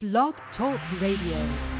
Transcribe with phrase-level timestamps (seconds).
[0.00, 1.77] Blog Talk Radio.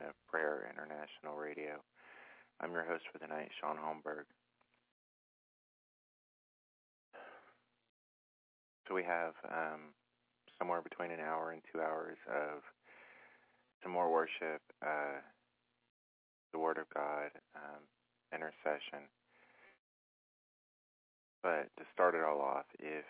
[0.00, 1.76] Of Prayer International Radio.
[2.60, 4.24] I'm your host for the night, Shaun Holmberg.
[8.88, 9.92] So we have um,
[10.58, 12.62] somewhere between an hour and two hours of
[13.82, 15.20] some more worship, uh,
[16.52, 17.84] the Word of God, um,
[18.32, 19.04] intercession.
[21.42, 23.04] But to start it all off, if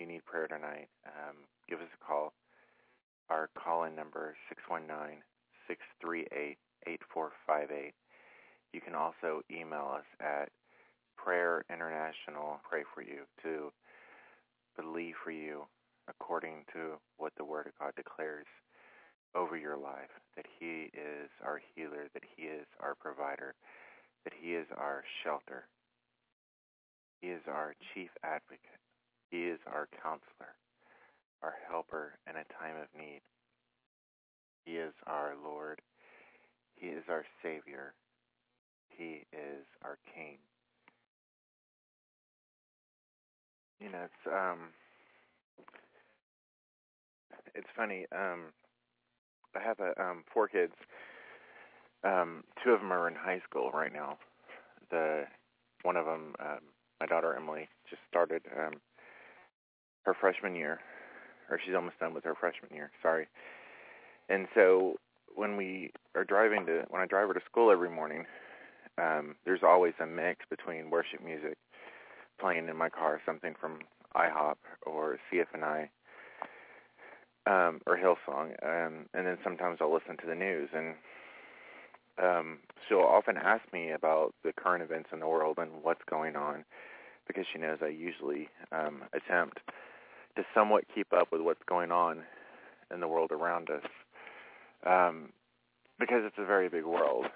[0.00, 1.36] you need prayer tonight, um,
[1.68, 2.32] give us a call.
[3.28, 4.36] Our call-in number is
[6.04, 7.92] 619-638-8458.
[8.72, 10.48] You can also email us at
[11.16, 13.72] Prayer International, pray for you, to
[14.76, 15.66] believe for you
[16.08, 18.46] according to what the Word of God declares
[19.34, 23.54] over your life, that He is our healer, that He is our provider,
[24.24, 25.68] that He is our shelter.
[27.20, 28.80] He is our chief advocate.
[29.30, 30.56] He is our counselor,
[31.42, 33.22] our helper in a time of need.
[34.64, 35.80] He is our Lord.
[36.76, 37.94] He is our Savior.
[38.88, 40.38] He is our King.
[43.80, 44.58] You know, it's um,
[47.54, 48.06] it's funny.
[48.12, 48.52] Um,
[49.56, 50.74] I have a um four kids.
[52.04, 54.18] Um, two of them are in high school right now.
[54.90, 55.24] The
[55.82, 56.60] one of them, um,
[57.00, 58.74] my daughter Emily, just started um,
[60.04, 60.80] her freshman year,
[61.50, 62.90] or she's almost done with her freshman year.
[63.02, 63.26] Sorry.
[64.32, 64.96] And so
[65.34, 68.24] when we are driving to, when I drive her to school every morning,
[68.96, 71.58] um, there's always a mix between worship music
[72.40, 73.80] playing in my car, something from
[74.16, 75.88] IHOP or CFNI
[77.46, 80.70] um, or Hillsong, um, and then sometimes I'll listen to the news.
[80.74, 80.94] And
[82.22, 82.58] um,
[82.88, 86.64] she'll often ask me about the current events in the world and what's going on,
[87.26, 89.60] because she knows I usually um, attempt
[90.36, 92.22] to somewhat keep up with what's going on
[92.92, 93.82] in the world around us,
[94.86, 95.30] um,
[95.98, 97.26] because it's a very big world.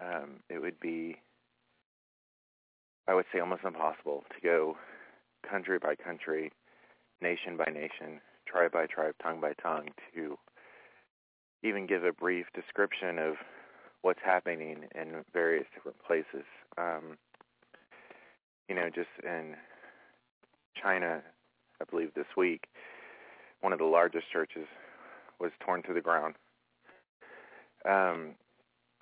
[0.00, 1.16] Um, it would be,
[3.06, 4.76] I would say, almost impossible to go
[5.48, 6.52] country by country,
[7.20, 10.38] nation by nation, tribe by tribe, tongue by tongue, to
[11.62, 13.34] even give a brief description of
[14.02, 16.46] what's happening in various different places.
[16.78, 17.18] Um,
[18.68, 19.56] you know, just in
[20.80, 21.22] China,
[21.80, 22.64] I believe this week,
[23.60, 24.66] one of the largest churches
[25.38, 26.36] was torn to the ground.
[27.88, 28.34] Um,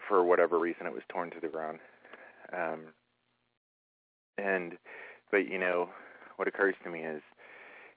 [0.08, 1.78] for whatever reason, it was torn to the ground.
[2.52, 2.80] Um,
[4.38, 4.78] and,
[5.30, 5.88] but you know,
[6.36, 7.22] what occurs to me is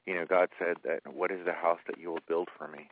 [0.05, 2.89] you know, God said that, what is the house that you will build for me?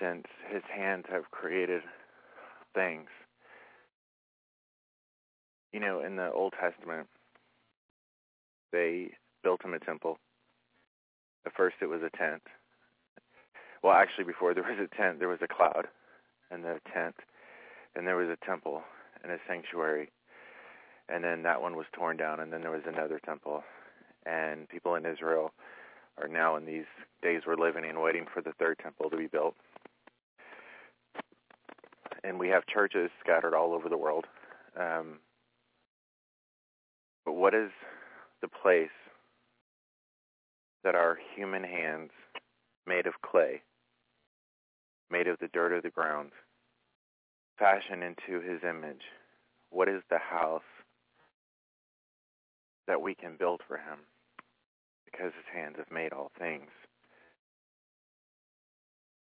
[0.00, 1.82] Since his hands have created
[2.74, 3.08] things.
[5.72, 7.06] You know, in the Old Testament,
[8.72, 9.12] they
[9.42, 10.18] built him a temple.
[11.46, 12.42] At first it was a tent.
[13.82, 15.86] Well, actually, before there was a tent, there was a cloud
[16.50, 17.16] and the tent.
[17.94, 18.82] And there was a temple
[19.22, 20.10] and a sanctuary.
[21.08, 23.64] And then that one was torn down, and then there was another temple
[24.26, 25.52] and people in Israel
[26.20, 26.84] are now in these
[27.22, 29.54] days we're living in waiting for the third temple to be built.
[32.22, 34.26] And we have churches scattered all over the world.
[34.78, 35.18] Um,
[37.24, 37.70] but what is
[38.42, 38.88] the place
[40.84, 42.10] that our human hands
[42.86, 43.62] made of clay,
[45.10, 46.30] made of the dirt of the ground,
[47.58, 49.02] fashioned into his image,
[49.70, 50.62] what is the house
[52.86, 54.00] that we can build for him?
[55.10, 56.70] because his hands have made all things.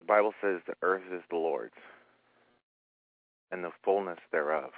[0.01, 1.75] The Bible says the earth is the Lord's
[3.51, 4.71] and the fullness thereof.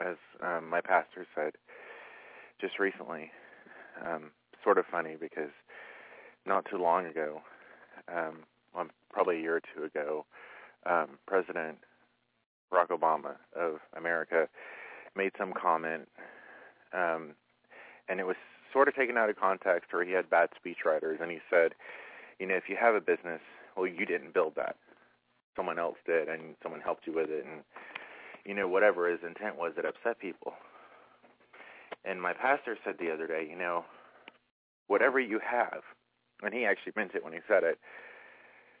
[0.00, 1.52] As um, my pastor said
[2.60, 3.30] just recently,
[4.04, 4.30] um,
[4.62, 5.50] sort of funny because
[6.46, 7.40] not too long ago,
[8.08, 8.44] um,
[9.12, 10.24] probably a year or two ago,
[10.86, 11.78] um, President
[12.72, 14.48] Barack Obama of America
[15.14, 16.08] made some comment,
[16.92, 17.34] um,
[18.08, 18.36] and it was
[18.72, 21.72] sort of taken out of context or he had bad speechwriters and he said,
[22.38, 23.40] you know, if you have a business,
[23.76, 24.76] well, you didn't build that.
[25.54, 27.62] Someone else did and someone helped you with it and,
[28.44, 30.54] you know, whatever his intent was, it upset people.
[32.04, 33.84] And my pastor said the other day, you know,
[34.88, 35.82] whatever you have,
[36.42, 37.78] and he actually meant it when he said it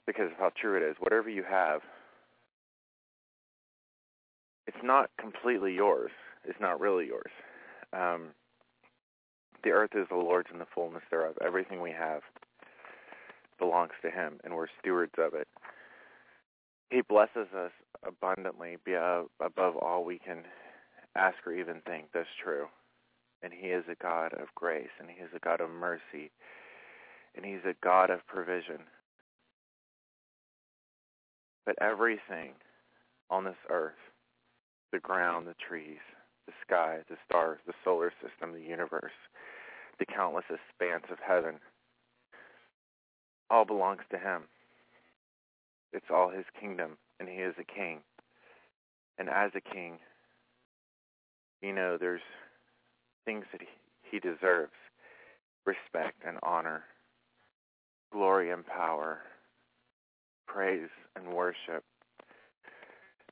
[0.06, 1.82] because of how true it is, whatever you have,
[4.66, 6.12] it's not completely yours.
[6.44, 7.32] It's not really yours.
[7.92, 8.28] Um,
[9.64, 11.36] the earth is the Lord's and the fullness thereof.
[11.44, 12.22] Everything we have
[13.58, 15.48] belongs to him, and we're stewards of it.
[16.90, 17.72] He blesses us
[18.06, 18.76] abundantly
[19.40, 20.44] above all we can
[21.16, 22.06] ask or even think.
[22.14, 22.66] That's true.
[23.42, 26.30] And he is a God of grace, and he is a God of mercy.
[27.36, 28.80] and he's a God of provision.
[31.64, 32.52] But everything
[33.30, 34.00] on this earth,
[34.92, 36.00] the ground, the trees,
[36.46, 39.12] the sky, the stars, the solar system, the universe,
[39.98, 41.54] the countless expanse of heaven,
[43.50, 44.42] all belongs to him.
[45.92, 48.00] It's all his kingdom, and he is a king.
[49.18, 49.98] And as a king,
[51.60, 52.22] you know, there's
[53.24, 53.68] things that he,
[54.10, 54.72] he deserves
[55.64, 56.82] respect and honor,
[58.10, 59.18] glory and power,
[60.52, 61.84] praise and worship.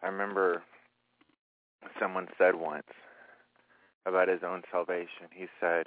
[0.02, 0.62] I remember
[2.00, 2.86] someone said once
[4.06, 5.28] about his own salvation.
[5.32, 5.86] He said,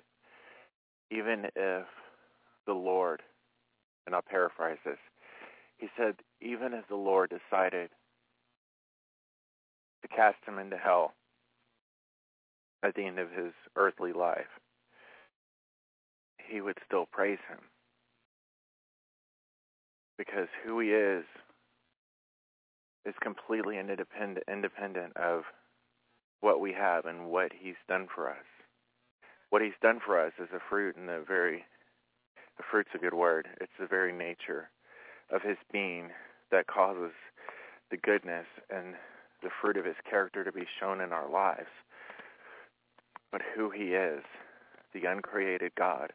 [1.10, 1.86] even if
[2.68, 3.22] the Lord,
[4.06, 4.98] and I'll paraphrase this,
[5.78, 7.90] he said, even if the Lord decided
[10.02, 11.14] to cast him into hell
[12.84, 14.60] at the end of his earthly life,
[16.48, 17.60] he would still praise him.
[20.18, 21.26] Because who he is
[23.06, 25.44] is completely independent independent of
[26.42, 28.46] what we have and what he's done for us.
[29.50, 31.64] What he's done for us is a fruit and the very
[32.58, 33.48] the fruit's a good word.
[33.60, 34.70] It's the very nature
[35.32, 36.10] of his being
[36.52, 37.12] that causes
[37.90, 38.96] the goodness and
[39.42, 41.70] the fruit of his character to be shown in our lives.
[43.32, 44.24] But who he is,
[44.94, 46.14] the uncreated God,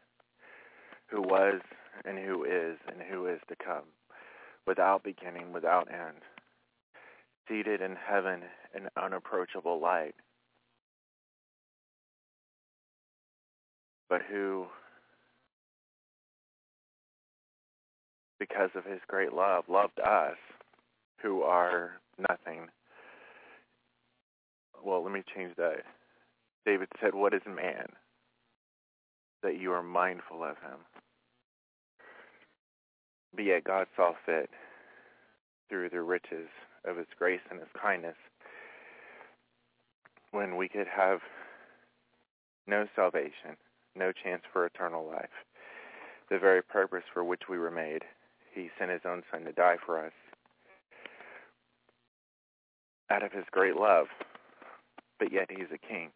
[1.07, 1.61] who was
[2.05, 3.85] and who is and who is to come,
[4.67, 6.17] without beginning, without end,
[7.47, 8.41] seated in heaven
[8.75, 10.15] in unapproachable light,
[14.09, 14.65] but who,
[18.39, 20.37] because of his great love, loved us,
[21.21, 21.91] who are
[22.29, 22.67] nothing.
[24.83, 25.83] Well, let me change that.
[26.65, 27.87] David said, What is man
[29.43, 30.79] that you are mindful of him?
[33.35, 34.49] But yet God saw fit
[35.69, 36.49] through the riches
[36.85, 38.15] of his grace and his kindness
[40.31, 41.19] when we could have
[42.67, 43.57] no salvation,
[43.95, 45.29] no chance for eternal life,
[46.29, 48.03] the very purpose for which we were made.
[48.53, 50.13] He sent his own son to die for us
[53.09, 54.07] out of his great love,
[55.17, 56.11] but yet he's a king.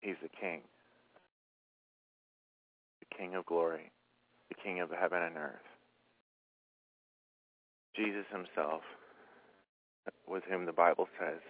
[0.00, 0.62] He's the king,
[3.00, 3.92] the king of glory,
[4.48, 5.60] the king of heaven and earth.
[7.94, 8.82] Jesus himself,
[10.26, 11.40] with whom the Bible says,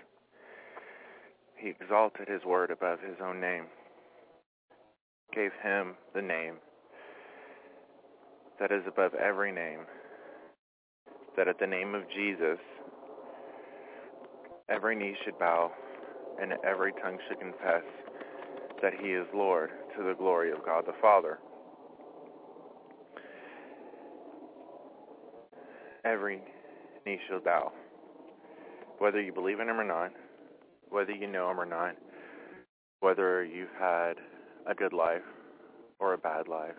[1.57, 3.67] he exalted his word above his own name,
[5.35, 6.57] gave him the name
[8.59, 9.81] that is above every name,
[11.37, 12.59] that at the name of Jesus,
[14.69, 15.71] every knee should bow
[16.41, 17.85] and every tongue should confess
[18.83, 21.39] that he is Lord to the glory of God the Father.
[26.05, 26.41] Every
[27.07, 27.73] knee shall bow.
[28.99, 30.13] Whether you believe in him or not,
[30.89, 31.97] whether you know him or not,
[33.01, 34.15] whether you've had
[34.67, 35.23] a good life
[35.99, 36.75] or a bad life,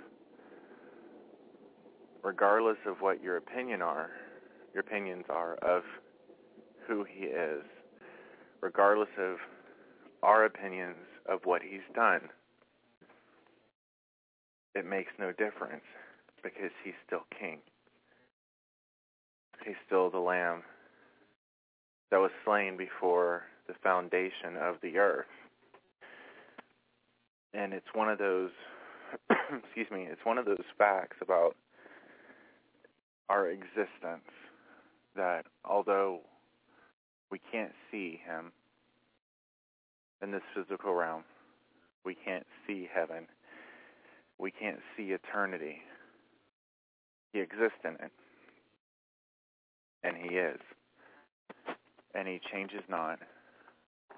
[2.23, 4.11] regardless of what your opinion are,
[4.73, 5.83] your opinions are of
[6.87, 7.63] who he is,
[8.61, 9.37] regardless of
[10.23, 12.29] our opinions of what he's done,
[14.75, 15.83] it makes no difference
[16.43, 17.59] because he's still king.
[19.65, 20.63] He's still the lamb
[22.09, 25.25] that was slain before the foundation of the earth.
[27.53, 28.51] And it's one of those
[29.29, 31.55] excuse me, it's one of those facts about
[33.29, 34.27] our existence
[35.15, 36.19] that although
[37.29, 38.51] we can't see him
[40.21, 41.23] in this physical realm,
[42.05, 43.27] we can't see heaven,
[44.39, 45.77] we can't see eternity,
[47.33, 48.11] he exists in it.
[50.03, 50.59] And he is.
[52.13, 53.19] And he changes not,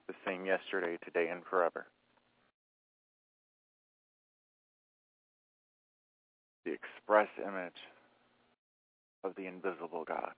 [0.08, 1.86] the same yesterday, today, and forever.
[6.66, 7.74] The express image
[9.24, 10.32] of the invisible God.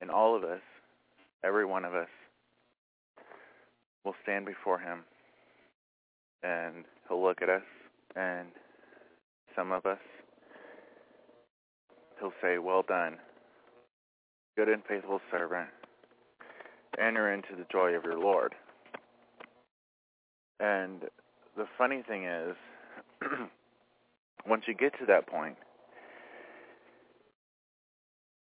[0.00, 0.60] And all of us,
[1.44, 2.08] every one of us,
[4.04, 5.04] will stand before him
[6.42, 7.62] and he'll look at us
[8.16, 8.48] and
[9.54, 9.98] some of us
[12.18, 13.16] he'll say, Well done,
[14.56, 15.68] good and faithful servant.
[16.98, 18.54] Enter into the joy of your Lord.
[20.58, 21.02] And
[21.56, 22.56] the funny thing is
[24.46, 25.56] once you get to that point,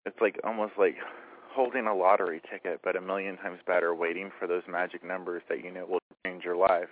[0.05, 0.97] it's like almost like
[1.55, 5.63] holding a lottery ticket, but a million times better waiting for those magic numbers that
[5.63, 6.89] you know will change your life.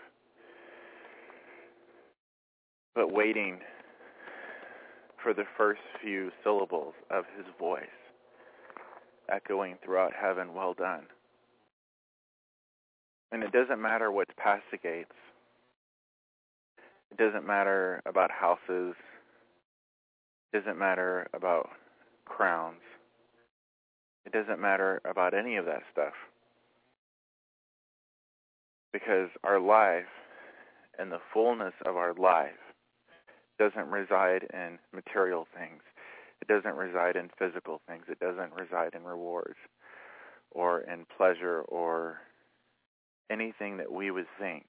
[2.95, 3.61] But waiting
[5.23, 7.85] for the first few syllables of his voice
[9.31, 11.05] echoing throughout heaven, well done.
[13.33, 15.15] And it doesn't matter what's past the gates.
[17.11, 18.95] It doesn't matter about houses.
[20.53, 21.71] It doesn't matter about
[22.25, 22.81] crowns.
[24.27, 26.13] It doesn't matter about any of that stuff.
[28.93, 30.05] Because our life
[30.99, 32.51] and the fullness of our life
[33.59, 35.83] doesn't reside in material things.
[36.41, 38.05] It doesn't reside in physical things.
[38.09, 39.59] It doesn't reside in rewards
[40.51, 42.19] or in pleasure or
[43.31, 44.65] anything that we would think.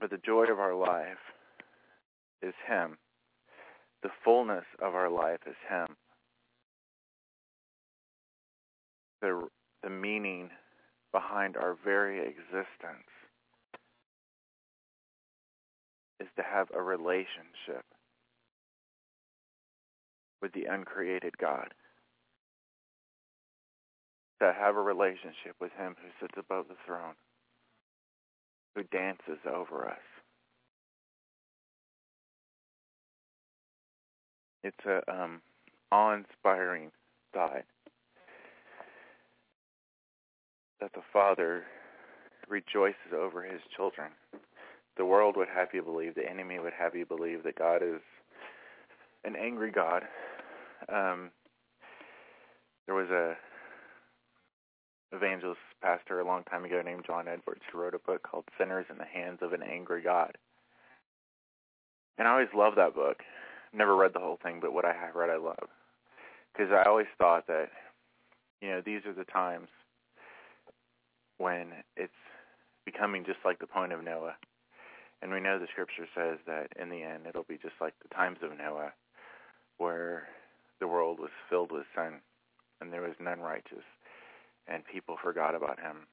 [0.00, 1.18] But the joy of our life
[2.42, 2.98] is Him.
[4.02, 5.96] The fullness of our life is Him.
[9.22, 9.48] The,
[9.84, 10.50] the meaning
[11.12, 13.08] behind our very existence
[16.18, 17.84] is to have a relationship
[20.42, 21.72] with the uncreated God.
[24.40, 27.14] To have a relationship with him who sits above the throne,
[28.74, 29.98] who dances over us.
[34.64, 35.42] It's a um,
[35.92, 36.90] awe-inspiring
[37.32, 37.62] thought
[40.82, 41.62] that the Father
[42.48, 44.10] rejoices over his children.
[44.98, 48.00] The world would have you believe, the enemy would have you believe that God is
[49.24, 50.02] an angry God
[50.88, 51.30] um,
[52.86, 53.36] there was a
[55.14, 58.86] evangelist pastor a long time ago named John Edwards who wrote a book called Sinners
[58.90, 60.36] in the Hands of an Angry God.
[62.18, 63.18] And I always loved that book.
[63.72, 65.68] Never read the whole thing, but what I have read I love.
[66.52, 67.68] Because I always thought that,
[68.60, 69.68] you know, these are the times
[71.42, 72.12] when it's
[72.86, 74.36] becoming just like the point of Noah.
[75.20, 78.14] And we know the scripture says that in the end it'll be just like the
[78.14, 78.92] times of Noah,
[79.78, 80.28] where
[80.78, 82.20] the world was filled with sin,
[82.80, 83.82] and there was none righteous,
[84.68, 86.06] and people forgot about him.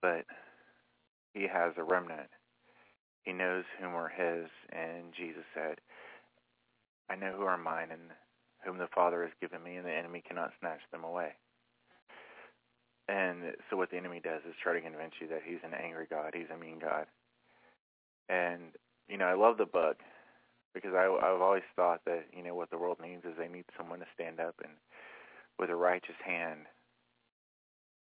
[0.00, 0.26] But
[1.32, 2.30] he has a remnant.
[3.22, 5.80] He knows whom are his, and Jesus said,
[7.10, 8.12] I know who are mine, and
[8.64, 11.32] whom the Father has given me, and the enemy cannot snatch them away.
[13.08, 16.06] And so what the enemy does is try to convince you that he's an angry
[16.08, 17.06] God, he's a mean God.
[18.28, 18.72] And,
[19.08, 19.98] you know, I love the book
[20.72, 23.66] because I, I've always thought that you know what the world needs is they need
[23.76, 24.72] someone to stand up and
[25.58, 26.60] with a righteous hand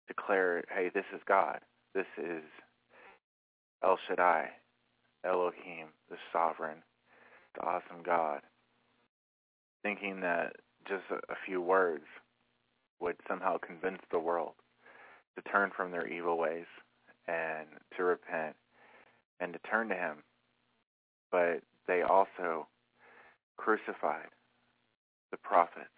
[0.07, 1.59] declare, hey, this is God.
[1.93, 2.43] This is
[3.83, 4.49] El Shaddai,
[5.25, 6.83] Elohim, the sovereign,
[7.55, 8.41] the awesome God.
[9.83, 10.53] Thinking that
[10.87, 12.05] just a, a few words
[12.99, 14.53] would somehow convince the world
[15.35, 16.65] to turn from their evil ways
[17.27, 17.67] and
[17.97, 18.55] to repent
[19.39, 20.17] and to turn to him.
[21.31, 22.67] But they also
[23.57, 24.27] crucified
[25.31, 25.89] the prophets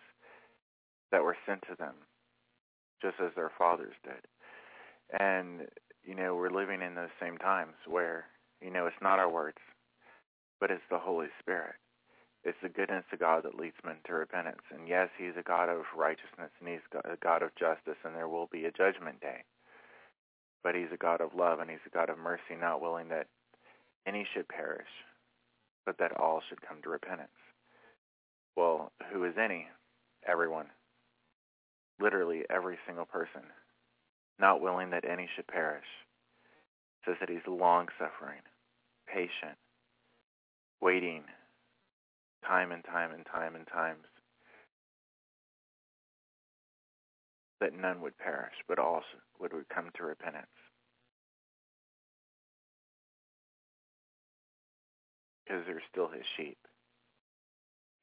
[1.12, 1.93] that were sent to them,
[3.02, 5.19] just as their fathers did.
[5.19, 5.67] And,
[6.04, 8.26] you know, we're living in those same times where,
[8.62, 9.58] you know, it's not our words,
[10.60, 11.76] but it's the Holy Spirit.
[12.47, 14.62] It's the goodness of God that leads men to repentance.
[14.71, 18.29] And yes, he's a God of righteousness and he's a God of justice and there
[18.29, 19.43] will be a judgment day.
[20.63, 23.27] But he's a God of love and he's a God of mercy, not willing that
[24.07, 24.88] any should perish,
[25.86, 27.36] but that all should come to repentance.
[28.55, 29.67] Well, who is any?
[30.25, 30.67] Everyone.
[31.99, 33.43] Literally every single person.
[34.39, 35.83] Not willing that any should perish.
[37.05, 38.39] Says that he's long-suffering,
[39.05, 39.57] patient,
[40.79, 41.23] waiting
[42.45, 44.06] time and time and time and times
[47.60, 49.02] that none would perish, but all
[49.39, 50.47] would come to repentance.
[55.47, 56.58] because they're still his sheep.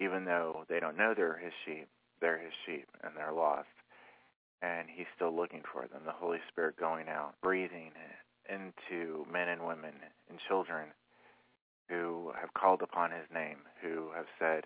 [0.01, 1.89] Even though they don't know they're his sheep,
[2.21, 3.69] they're his sheep and they're lost.
[4.63, 6.03] And he's still looking for them.
[6.07, 7.93] The Holy Spirit going out, breathing
[8.49, 9.93] into men and women
[10.31, 10.89] and children
[11.89, 14.65] who have called upon his name, who have said,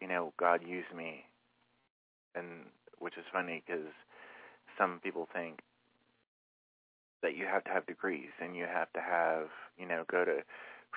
[0.00, 1.24] you know, God, use me.
[2.34, 2.66] And
[2.98, 3.86] which is funny because
[4.78, 5.60] some people think
[7.22, 10.38] that you have to have degrees and you have to have, you know, go to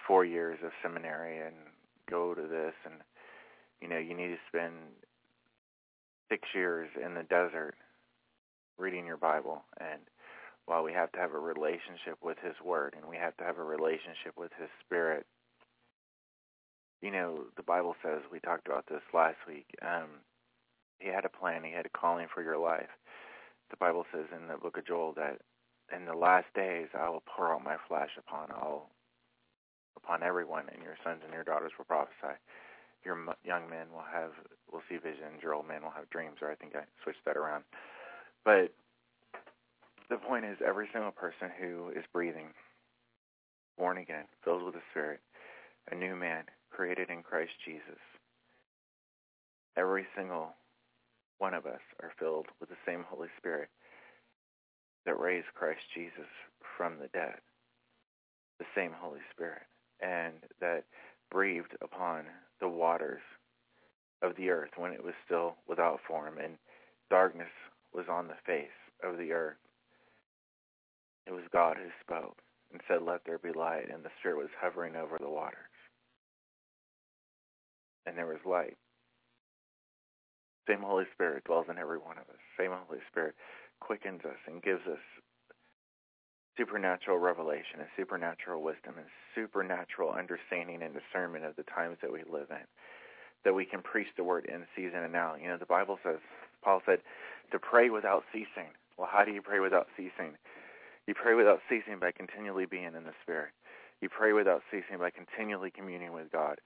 [0.08, 1.56] four years of seminary and
[2.10, 2.95] go to this and
[3.82, 4.74] you know you need to spend
[6.30, 7.76] six years in the desert
[8.78, 10.02] reading your bible and
[10.65, 13.58] while we have to have a relationship with his word and we have to have
[13.58, 15.26] a relationship with his spirit
[17.02, 19.68] you know, the Bible says we talked about this last week.
[19.82, 20.22] Um,
[21.00, 21.64] he had a plan.
[21.64, 22.92] He had a calling for your life.
[23.70, 25.40] The Bible says in the book of Joel that
[25.96, 28.90] in the last days I will pour out my flesh upon all,
[29.96, 32.36] upon everyone, and your sons and your daughters will prophesy.
[33.06, 34.32] Your young men will have
[34.72, 35.42] will see visions.
[35.42, 36.38] Your old men will have dreams.
[36.42, 37.64] Or I think I switched that around.
[38.44, 38.74] But
[40.10, 42.50] the point is, every single person who is breathing,
[43.78, 45.22] born again, filled with the Spirit,
[45.92, 47.99] a new man, created in Christ Jesus,
[49.77, 50.55] every single
[51.38, 53.69] one of us are filled with the same Holy Spirit
[55.05, 56.27] that raised Christ Jesus
[56.77, 57.36] from the dead,
[58.60, 59.63] the same Holy Spirit,
[60.01, 60.84] and that
[61.32, 62.25] breathed upon
[62.60, 63.21] the waters
[64.21, 66.58] of the earth when it was still without form and
[67.10, 67.51] darkness
[67.93, 68.67] was on the face
[69.03, 69.58] of the earth.
[71.25, 72.38] It was God who spoke
[72.71, 75.68] and said, let there be light, and the Spirit was hovering over the waters.
[78.06, 78.78] And there was light.
[80.68, 82.42] Same Holy Spirit dwells in every one of us.
[82.58, 83.36] Same Holy Spirit
[83.80, 85.02] quickens us and gives us
[86.58, 92.20] supernatural revelation and supernatural wisdom and supernatural understanding and discernment of the times that we
[92.30, 92.68] live in.
[93.46, 95.42] That we can preach the word in season and out.
[95.42, 96.20] You know, the Bible says,
[96.62, 97.00] Paul said,
[97.52, 98.76] to pray without ceasing.
[98.98, 100.36] Well, how do you pray without ceasing?
[101.08, 103.52] You pray without ceasing by continually being in the Spirit.
[104.02, 106.60] You pray without ceasing by continually communing with God.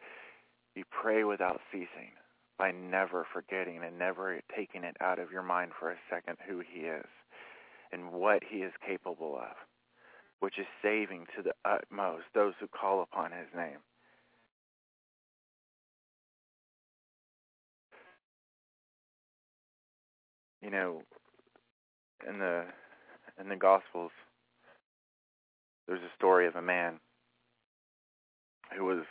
[0.75, 2.11] You pray without ceasing
[2.57, 6.59] by never forgetting and never taking it out of your mind for a second who
[6.59, 7.05] he is
[7.91, 9.55] and what he is capable of,
[10.39, 13.77] which is saving to the utmost those who call upon his name.
[20.61, 21.01] You know,
[22.27, 22.63] in the
[23.39, 24.11] in the Gospels,
[25.87, 26.99] there's a story of a man
[28.75, 29.03] who was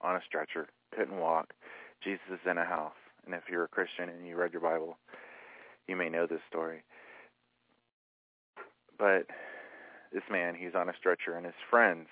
[0.00, 1.54] on a stretcher, couldn't walk,
[2.02, 2.92] Jesus is in a house.
[3.26, 4.96] And if you're a Christian and you read your Bible,
[5.86, 6.82] you may know this story.
[8.98, 9.26] But
[10.12, 12.08] this man, he's on a stretcher, and his friends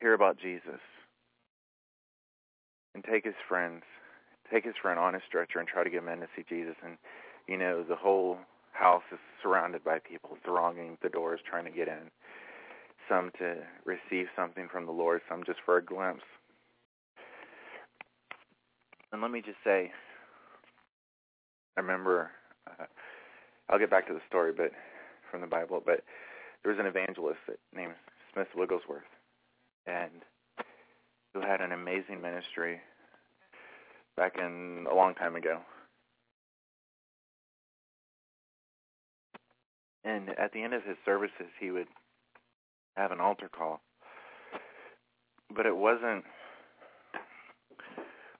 [0.00, 0.80] hear about Jesus
[2.94, 3.82] and take his friends,
[4.50, 6.76] take his friend on a stretcher and try to get him in to see Jesus.
[6.84, 6.96] And,
[7.46, 8.38] you know, the whole
[8.72, 12.10] house is surrounded by people thronging the doors trying to get in.
[13.10, 16.24] Some to receive something from the Lord, some just for a glimpse
[19.12, 19.90] and let me just say,
[21.76, 22.30] I remember,
[22.66, 22.84] uh,
[23.68, 24.70] I'll get back to the story, but
[25.30, 26.02] from the Bible, but
[26.62, 27.94] there was an evangelist that, named
[28.32, 29.02] Smith Wigglesworth,
[29.86, 30.10] and
[31.34, 32.80] who had an amazing ministry
[34.16, 35.60] back in a long time ago.
[40.04, 41.86] And at the end of his services, he would
[42.96, 43.80] have an altar call.
[45.54, 46.24] But it wasn't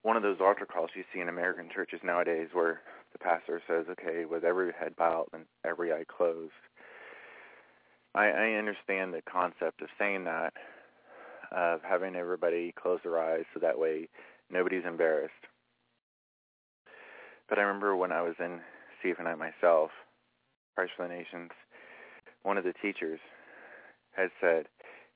[0.02, 2.80] one of those altar calls you see in American churches nowadays where
[3.12, 6.52] the pastor says, okay, with every head bowed and every eye closed.
[8.14, 10.52] I, I understand the concept of saying that,
[11.52, 14.08] of having everybody close their eyes so that way
[14.50, 15.32] nobody's embarrassed.
[17.48, 18.60] But I remember when I was in
[19.04, 19.90] CFNI myself,
[20.76, 21.50] Christ for the Nations,
[22.42, 23.20] one of the teachers
[24.22, 24.66] had said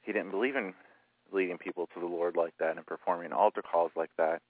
[0.02, 0.74] he didn't believe in
[1.32, 4.40] leading people to the Lord like that and performing altar calls like that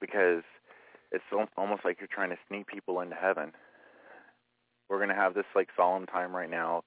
[0.00, 0.42] because
[1.12, 1.24] it's
[1.56, 3.52] almost like you're trying to sneak people into heaven.
[4.88, 6.82] We're going to have this like solemn time right now.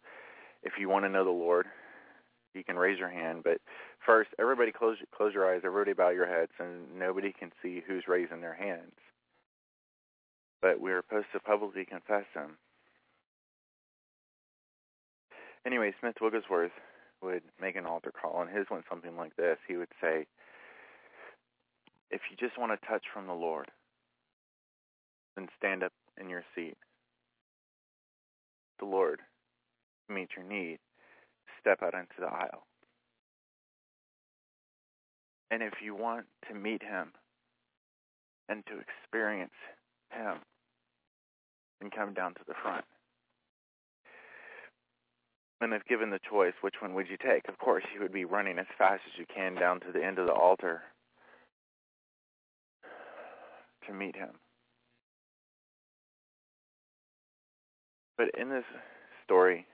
[0.63, 1.65] If you want to know the Lord,
[2.54, 3.41] you can raise your hand.
[3.43, 3.60] But
[4.06, 5.62] first, everybody close close your eyes.
[5.63, 8.93] Everybody bow your heads, and nobody can see who's raising their hands.
[10.62, 12.58] But we're supposed to publicly confess Him.
[15.65, 16.72] Anyway, Smith Wigglesworth
[17.22, 19.58] would make an altar call, and his went something like this.
[19.67, 20.26] He would say,
[22.12, 23.69] if you just want a touch from the Lord,
[25.36, 26.78] then stand up in your seat.
[28.80, 29.19] The Lord
[30.10, 30.80] meet your need.
[31.60, 32.65] Step out into the aisle.
[35.52, 37.12] And if you want to meet him
[38.48, 39.52] and to experience
[40.12, 40.38] him,
[41.82, 42.86] then come down to the front.
[45.62, 47.48] And if given the choice, which one would you take?
[47.50, 50.17] Of course, you would be running as fast as you can down to the end
[50.17, 50.82] of the altar
[53.88, 54.32] to meet him.
[58.17, 58.63] But in this
[59.26, 59.65] story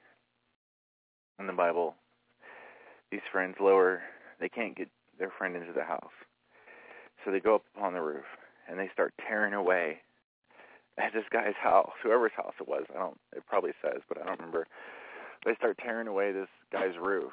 [1.39, 1.95] in the Bible,
[3.12, 4.02] these friends lower,
[4.39, 6.13] they can't get their friend into the house.
[7.24, 8.26] So they go up upon the roof
[8.69, 10.00] and they start tearing away
[10.98, 12.84] at this guy's house, whoever's house it was.
[12.93, 14.65] I don't, it probably says, but I don't remember.
[15.45, 17.31] They start tearing away this guy's roof,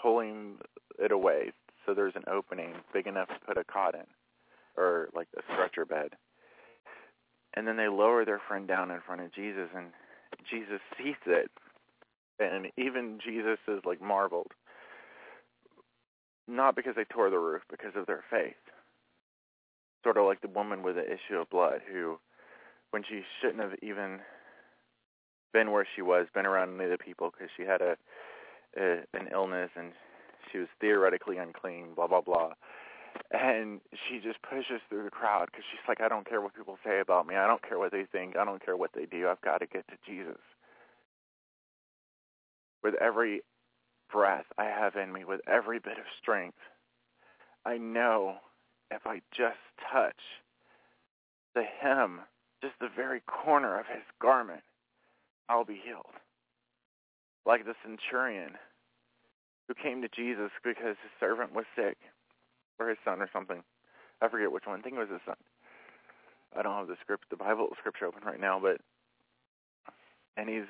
[0.00, 0.58] pulling
[0.98, 1.52] it away
[1.86, 4.06] so there's an opening big enough to put a cot in
[4.76, 6.10] or like a stretcher bed.
[7.54, 9.86] And then they lower their friend down in front of Jesus and
[10.50, 11.50] Jesus sees it.
[12.38, 14.52] And even Jesus is like marveled.
[16.48, 18.54] Not because they tore the roof, because of their faith.
[20.04, 22.18] Sort of like the woman with the issue of blood who
[22.90, 24.20] when she shouldn't have even
[25.52, 27.96] been where she was, been around of people because she had a,
[28.76, 29.92] a an illness and
[30.50, 32.52] she was theoretically unclean, blah blah blah.
[33.30, 36.78] And she just pushes through the crowd because she's like, I don't care what people
[36.84, 37.34] say about me.
[37.34, 38.36] I don't care what they think.
[38.36, 39.28] I don't care what they do.
[39.28, 40.40] I've got to get to Jesus.
[42.82, 43.40] With every
[44.12, 46.58] breath I have in me, with every bit of strength,
[47.64, 48.36] I know
[48.90, 49.58] if I just
[49.92, 50.20] touch
[51.54, 52.20] the hem,
[52.62, 54.62] just the very corner of his garment,
[55.48, 56.14] I'll be healed.
[57.44, 58.52] Like the centurion
[59.68, 61.96] who came to Jesus because his servant was sick,
[62.78, 63.62] or his son or something.
[64.20, 64.78] I forget which one.
[64.78, 65.36] I think it was his son.
[66.56, 68.80] I don't have the script, the Bible scripture open right now, but
[70.36, 70.68] and he's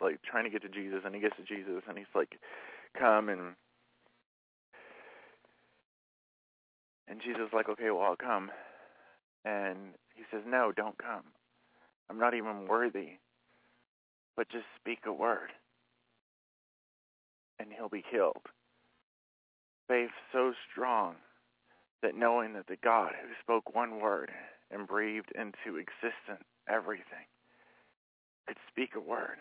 [0.00, 2.38] like trying to get to Jesus, and he gets to Jesus, and he's like,
[2.98, 3.54] "Come," and
[7.08, 8.50] and Jesus is like, "Okay, well, I'll come,"
[9.44, 11.24] and he says, "No, don't come.
[12.08, 13.18] I'm not even worthy
[14.36, 15.50] but just speak a word
[17.58, 18.46] and he'll be healed.
[19.88, 21.14] Faith so strong
[22.02, 24.30] that knowing that the God who spoke one word
[24.70, 27.26] and breathed into existence everything
[28.46, 29.38] could speak a word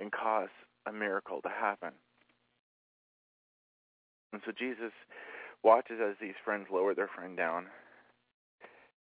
[0.00, 0.48] and cause
[0.86, 1.92] a miracle to happen.
[4.32, 4.92] And so Jesus
[5.62, 7.66] watches as these friends lower their friend down.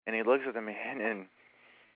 [0.06, 1.26] And he looks at them and, and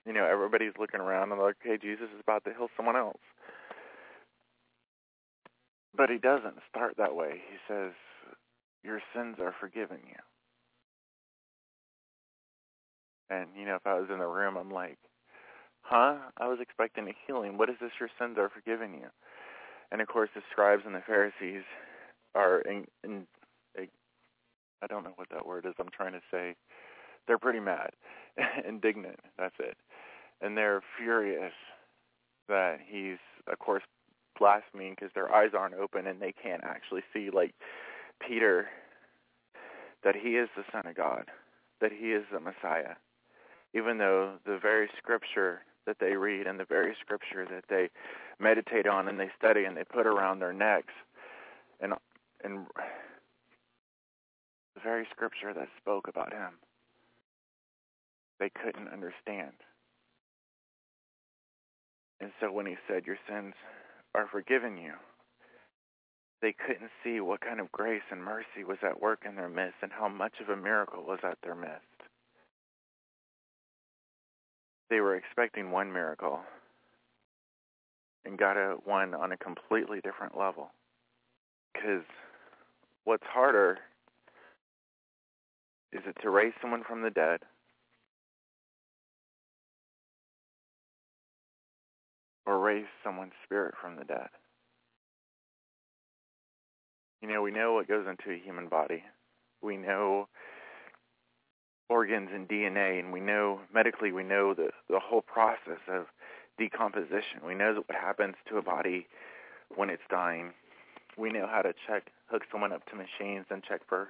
[0.07, 3.19] you know, everybody's looking around and like, okay, Jesus is about to heal someone else.
[5.95, 7.41] But he doesn't start that way.
[7.51, 7.91] He says,
[8.83, 10.15] your sins are forgiven you.
[13.29, 14.97] And, you know, if I was in the room, I'm like,
[15.81, 16.15] huh?
[16.37, 17.57] I was expecting a healing.
[17.57, 17.91] What is this?
[17.99, 19.07] Your sins are forgiven you.
[19.91, 21.63] And, of course, the scribes and the Pharisees
[22.33, 23.27] are in, in
[24.81, 26.55] I don't know what that word is I'm trying to say.
[27.25, 27.89] They're pretty mad,
[28.67, 29.19] indignant.
[29.37, 29.75] That's it
[30.41, 31.53] and they're furious
[32.47, 33.17] that he's,
[33.51, 33.83] of course,
[34.37, 37.53] blaspheming because their eyes aren't open and they can't actually see, like
[38.25, 38.67] Peter,
[40.03, 41.25] that he is the Son of God,
[41.81, 42.95] that he is the Messiah,
[43.73, 47.89] even though the very scripture that they read and the very scripture that they
[48.39, 50.93] meditate on and they study and they put around their necks
[51.79, 51.93] and
[52.43, 52.67] and
[54.75, 56.51] the very scripture that spoke about him
[58.39, 59.53] they couldn't understand
[62.19, 63.53] and so when he said, Your sins
[64.15, 64.93] are forgiven you,
[66.41, 69.77] they couldn't see what kind of grace and mercy was at work in their midst
[69.81, 71.81] and how much of a miracle was at their midst.
[74.89, 76.39] They were expecting one miracle
[78.23, 80.69] and got a one on a completely different level.
[81.73, 82.03] Because
[83.03, 83.79] what's harder
[85.91, 87.39] is it to raise someone from the dead
[92.47, 94.29] or raise someone's spirit from the dead.
[97.21, 99.03] You know, we know what goes into a human body.
[99.61, 100.29] We know
[101.89, 106.05] organs and DNA, and we know medically we know the the whole process of
[106.57, 107.45] decomposition.
[107.45, 109.07] We know what happens to a body
[109.75, 110.53] when it's dying.
[111.17, 114.09] We know how to check, hook someone up to machines and check for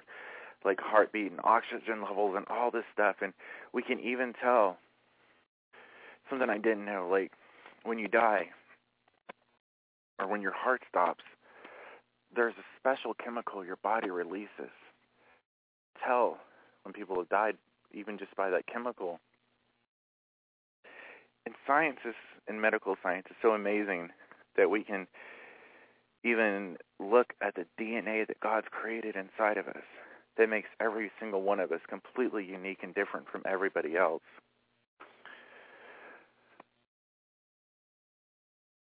[0.64, 3.16] like heartbeat and oxygen levels and all this stuff.
[3.22, 3.32] And
[3.72, 4.76] we can even tell
[6.28, 7.32] something I didn't know, like
[7.88, 8.48] when you die
[10.18, 11.24] or when your heart stops,
[12.34, 14.70] there's a special chemical your body releases.
[16.04, 16.38] Tell
[16.82, 17.56] when people have died
[17.92, 19.18] even just by that chemical.
[21.46, 22.14] And science is,
[22.46, 24.10] and medical science is so amazing
[24.56, 25.06] that we can
[26.24, 29.84] even look at the DNA that God's created inside of us
[30.36, 34.22] that makes every single one of us completely unique and different from everybody else.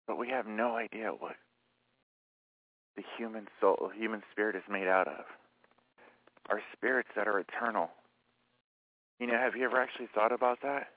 [0.07, 1.37] But we have no idea what
[2.97, 5.25] the human soul, human spirit is made out of.
[6.51, 7.91] Our spirits that are eternal.
[9.19, 10.89] You know, have you ever actually thought about that?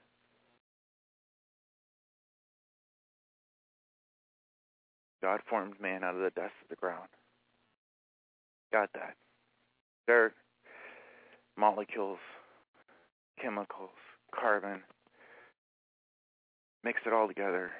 [5.21, 7.07] God formed man out of the dust of the ground.
[8.71, 9.15] Got that.
[10.07, 10.33] Dirt,
[11.57, 12.19] molecules,
[13.41, 13.89] chemicals,
[14.33, 14.83] carbon,
[16.83, 17.71] mix it all together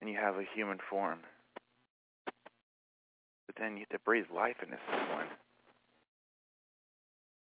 [0.00, 1.20] and you have a human form.
[3.46, 5.26] But then you have to breathe life into someone.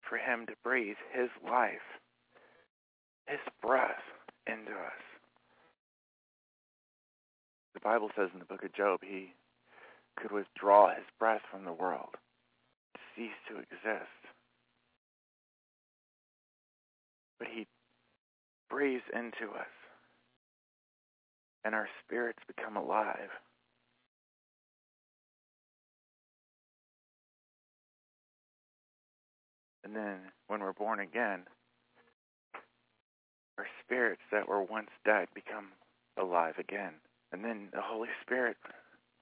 [0.08, 2.00] For him to breathe his life,
[3.26, 4.04] his breath
[4.46, 5.02] into us.
[7.74, 9.34] The Bible says in the book of Job, he
[10.16, 12.14] could withdraw his breath from the world,
[13.16, 14.20] cease to exist.
[17.38, 17.66] But he
[18.70, 19.66] breathes into us,
[21.64, 23.30] and our spirits become alive.
[29.84, 31.42] And then when we're born again,
[33.58, 35.68] our spirits that were once dead become
[36.18, 36.94] alive again.
[37.32, 38.56] And then the Holy Spirit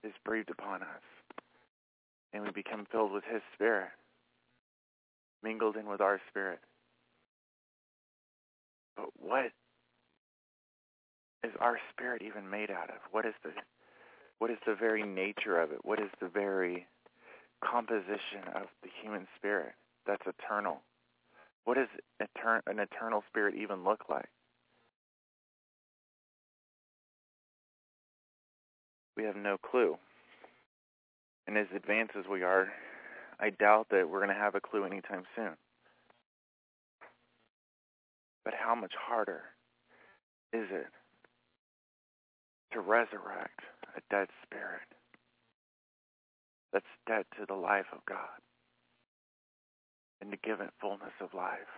[0.04, 1.02] is breathed upon us.
[2.32, 3.90] And we become filled with His Spirit,
[5.42, 6.60] mingled in with our spirit.
[8.96, 9.52] But what
[11.44, 12.96] is our spirit even made out of?
[13.10, 13.50] What is the
[14.38, 15.78] what is the very nature of it?
[15.84, 16.86] What is the very
[17.64, 19.72] composition of the human spirit
[20.06, 20.82] that's eternal?
[21.64, 21.88] What does
[22.20, 24.28] etern- an eternal spirit even look like?
[29.16, 29.96] We have no clue.
[31.46, 32.68] And as advanced as we are,
[33.38, 35.56] I doubt that we're going to have a clue anytime soon.
[38.44, 39.42] But how much harder
[40.52, 40.86] is it
[42.72, 43.60] to resurrect
[43.96, 44.88] a dead spirit
[46.72, 48.40] that's dead to the life of God
[50.20, 51.70] and to give it fullness of life?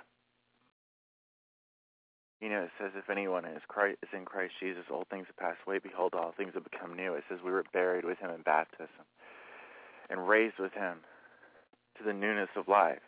[2.40, 5.36] You know, it says if anyone is, Christ, is in Christ Jesus, old things have
[5.36, 5.78] passed away.
[5.78, 7.14] Behold, all things have become new.
[7.14, 9.08] It says we were buried with him in baptism
[10.10, 10.98] and raised with him
[11.96, 13.00] to the newness of life.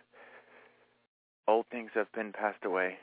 [1.47, 2.97] Old things have been passed away.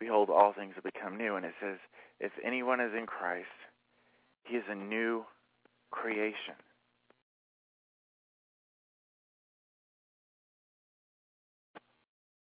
[0.00, 1.36] Behold, all things have become new.
[1.36, 1.78] And it says,
[2.20, 3.46] if anyone is in Christ,
[4.44, 5.24] he is a new
[5.90, 6.54] creation.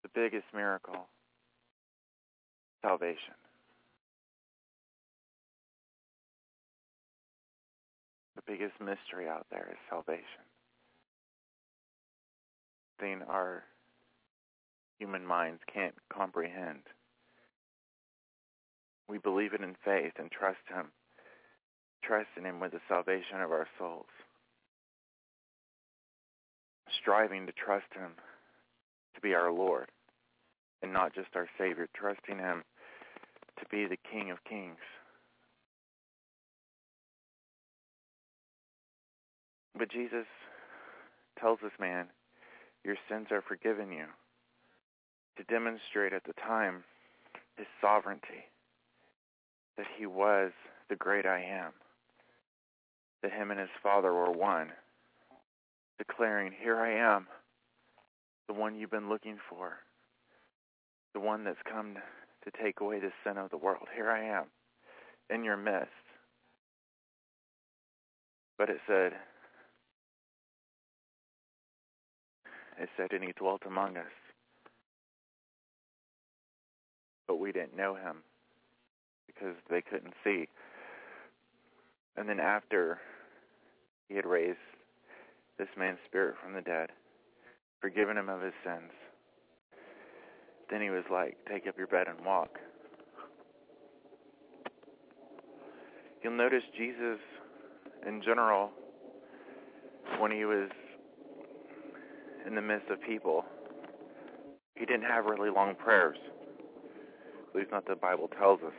[0.03, 1.07] The biggest miracle,
[2.81, 3.35] salvation.
[8.35, 10.23] The biggest mystery out there is salvation.
[12.99, 13.63] Thing our
[14.99, 16.81] human minds can't comprehend.
[19.07, 20.87] We believe it in faith and trust Him,
[22.03, 24.05] trust in Him with the salvation of our souls,
[27.01, 28.11] striving to trust Him
[29.13, 29.89] to be our Lord
[30.81, 32.63] and not just our Savior, trusting Him
[33.59, 34.77] to be the King of Kings.
[39.77, 40.25] But Jesus
[41.39, 42.07] tells this man,
[42.83, 44.05] your sins are forgiven you,
[45.37, 46.83] to demonstrate at the time
[47.57, 48.45] his sovereignty
[49.78, 50.51] that he was
[50.89, 51.71] the great I am,
[53.21, 54.69] that him and his Father were one,
[55.97, 57.28] declaring, Here I am,
[58.47, 59.80] the one you've been looking for,
[61.13, 61.95] the one that's come
[62.43, 63.88] to take away the sin of the world.
[63.95, 64.45] Here I am,
[65.30, 65.89] in your midst.
[68.57, 69.13] But it said,
[72.80, 74.05] it said, and he dwelt among us.
[77.28, 78.17] But we didn't know him
[79.28, 80.47] because they couldn't see.
[82.17, 82.99] And then after
[84.07, 84.57] he had raised
[85.57, 86.89] this man's spirit from the dead,
[87.82, 88.91] forgiven him of his sins,
[90.69, 92.59] then he was like, take up your bed and walk.
[96.23, 97.19] You'll notice Jesus,
[98.07, 98.71] in general,
[100.19, 100.69] when he was
[102.47, 103.45] in the midst of people,
[104.76, 106.17] he didn't have really long prayers.
[107.49, 108.73] At least not the Bible tells us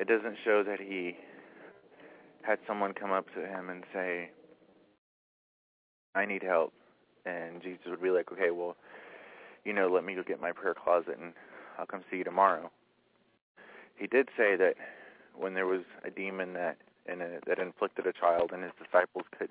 [0.00, 1.14] it doesn't show that he
[2.40, 4.30] had someone come up to him and say,
[6.14, 6.72] I need help.
[7.26, 8.76] And Jesus would be like, okay, well,
[9.66, 11.34] you know, let me go get my prayer closet and
[11.78, 12.70] I'll come see you tomorrow.
[13.94, 14.76] He did say that
[15.36, 19.26] when there was a demon that in a, that inflicted a child and his disciples
[19.38, 19.50] could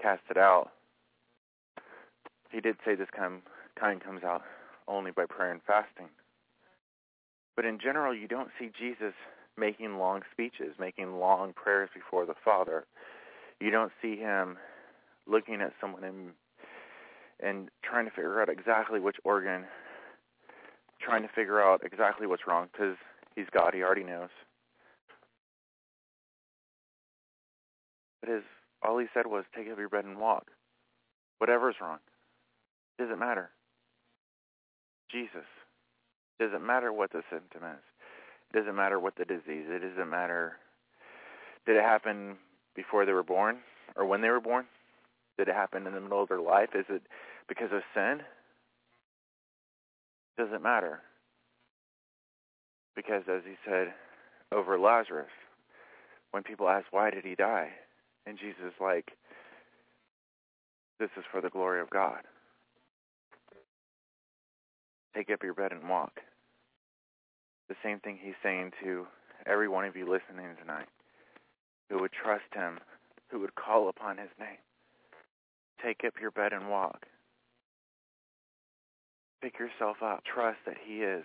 [0.00, 0.72] cast it out,
[2.50, 3.40] he did say this kind
[3.80, 4.42] kind comes out
[4.86, 6.08] only by prayer and fasting.
[7.56, 9.14] But in general, you don't see Jesus
[9.56, 12.86] making long speeches, making long prayers before the Father.
[13.60, 14.58] You don't see him
[15.26, 16.30] looking at someone and
[17.38, 19.64] and trying to figure out exactly which organ,
[21.00, 22.96] trying to figure out exactly what's wrong because
[23.34, 23.74] he's God.
[23.74, 24.30] He already knows.
[28.20, 28.42] But his
[28.82, 30.50] all he said was, "Take up your bed and walk."
[31.38, 31.98] Whatever's wrong,
[32.98, 33.50] doesn't matter.
[35.10, 35.44] Jesus
[36.40, 37.84] doesn't matter what the symptom is.
[38.56, 39.66] Doesn't matter what the disease.
[39.68, 40.56] It doesn't matter.
[41.66, 42.36] Did it happen
[42.74, 43.58] before they were born?
[43.96, 44.66] or when they were born?
[45.38, 46.70] Did it happen in the middle of their life?
[46.74, 47.02] Is it
[47.48, 48.20] because of sin?
[50.38, 51.00] Doesn't matter.
[52.94, 53.92] Because as he said
[54.52, 55.28] over Lazarus,
[56.30, 57.70] when people ask why did he die,
[58.26, 59.12] and Jesus is like,
[60.98, 62.20] this is for the glory of God.
[65.14, 66.20] Take up your bed and walk.
[67.68, 69.06] The same thing he's saying to
[69.44, 70.86] every one of you listening tonight
[71.90, 72.78] who would trust him,
[73.28, 74.58] who would call upon his name.
[75.84, 77.06] Take up your bed and walk.
[79.42, 80.22] Pick yourself up.
[80.24, 81.24] Trust that he is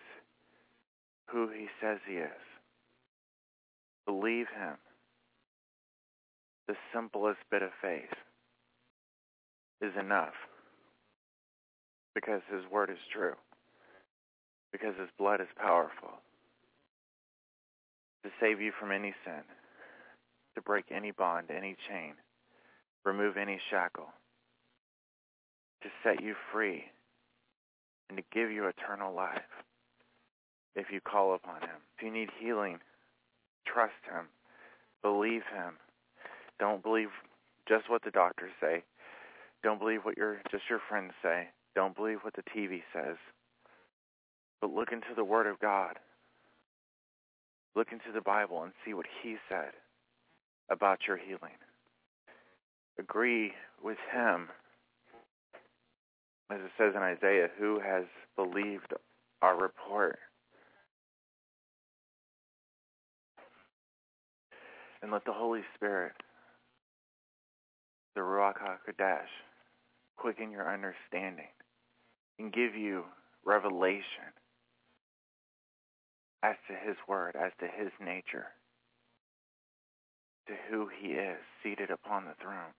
[1.27, 2.41] who he says he is.
[4.05, 4.75] Believe him.
[6.67, 8.13] The simplest bit of faith
[9.81, 10.33] is enough
[12.13, 13.33] because his word is true,
[14.71, 16.19] because his blood is powerful
[18.23, 19.43] to save you from any sin,
[20.55, 22.13] to break any bond, any chain,
[23.03, 24.09] remove any shackle,
[25.83, 26.85] to set you free,
[28.09, 29.41] and to give you eternal life
[30.75, 31.81] if you call upon him.
[31.97, 32.79] If you need healing,
[33.65, 34.27] trust him.
[35.01, 35.75] Believe him.
[36.59, 37.09] Don't believe
[37.67, 38.83] just what the doctors say.
[39.63, 41.49] Don't believe what your just your friends say.
[41.75, 43.17] Don't believe what the TV says.
[44.59, 45.97] But look into the Word of God.
[47.75, 49.71] Look into the Bible and see what He said
[50.69, 51.57] about your healing.
[52.99, 53.53] Agree
[53.83, 54.49] with Him,
[56.51, 58.03] as it says in Isaiah, who has
[58.35, 58.93] believed
[59.41, 60.19] our report.
[65.01, 66.13] And let the Holy Spirit,
[68.15, 69.31] the Ruach HaKodesh,
[70.17, 71.47] quicken your understanding
[72.37, 73.05] and give you
[73.43, 74.29] revelation
[76.43, 78.47] as to his word, as to his nature,
[80.47, 82.73] to who he is seated upon the throne.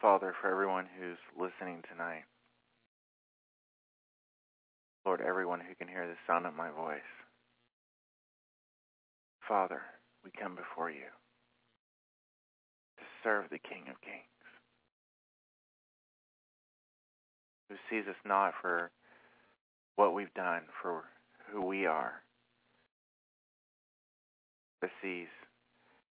[0.00, 2.24] Father, for everyone who's listening tonight,
[5.04, 6.98] Lord, everyone who can hear the sound of my voice,
[9.46, 9.80] Father,
[10.24, 11.06] we come before you
[12.98, 14.42] to serve the King of Kings,
[17.70, 18.90] who sees us not for
[19.96, 21.04] what we've done, for
[21.50, 22.22] who we are,
[24.80, 25.28] but sees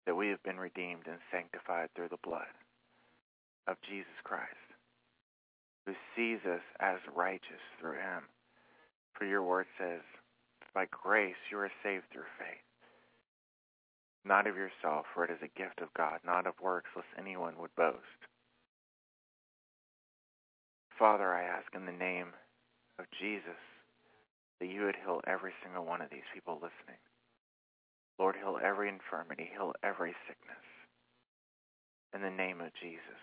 [0.05, 2.51] that we have been redeemed and sanctified through the blood
[3.67, 4.67] of Jesus Christ,
[5.85, 8.23] who sees us as righteous through him.
[9.13, 10.01] For your word says,
[10.73, 12.67] by grace you are saved through faith
[14.27, 17.53] not of yourself, for it is a gift of God, not of works, lest anyone
[17.59, 17.97] would boast.
[20.99, 22.33] Father, I ask in the name
[22.99, 23.61] of Jesus
[24.59, 26.99] that you would heal every single one of these people listening.
[28.17, 30.65] Lord, heal every infirmity, heal every sickness.
[32.13, 33.21] In the name of Jesus.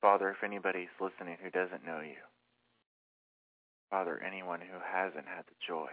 [0.00, 2.18] Father, if anybody's listening who doesn't know you,
[3.90, 5.90] Father, anyone who hasn't had the joy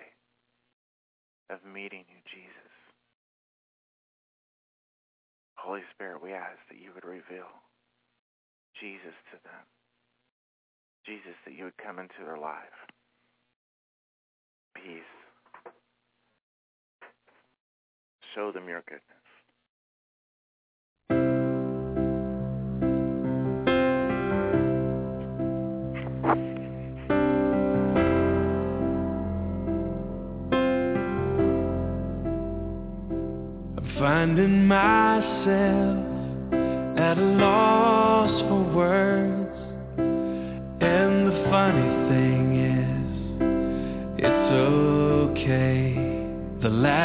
[1.49, 2.74] of meeting you, Jesus,
[5.55, 7.51] Holy Spirit, we ask that you would reveal
[8.80, 9.66] Jesus to them.
[11.08, 12.60] Jesus, that you would come into their life.
[14.76, 15.01] Peace.
[18.36, 19.03] Show them your goodness.
[33.99, 36.05] finding myself
[36.99, 39.26] at a loss for words.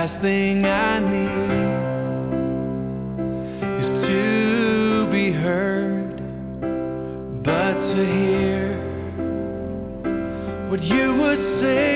[0.02, 1.30] Last thing I need
[3.82, 6.16] is to be heard,
[7.44, 8.62] but to hear
[10.70, 11.91] what you would say.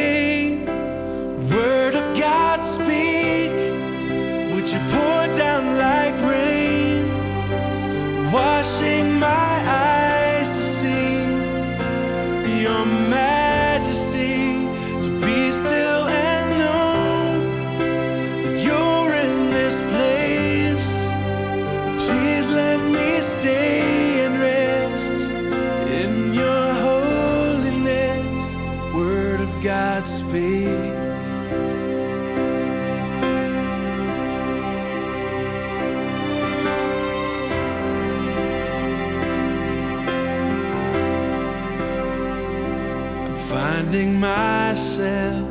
[43.49, 45.49] Finding myself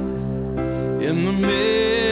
[1.01, 2.04] in the midst